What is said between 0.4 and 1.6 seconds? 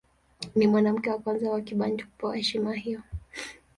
Ni mwanamke wa kwanza